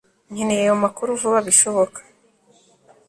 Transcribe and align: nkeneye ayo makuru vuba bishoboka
nkeneye 0.33 0.61
ayo 0.65 0.75
makuru 0.83 1.19
vuba 1.21 1.39
bishoboka 1.47 1.99